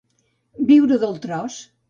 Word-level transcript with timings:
Viure 0.71 0.99
del 1.05 1.21
tros. 1.27 1.61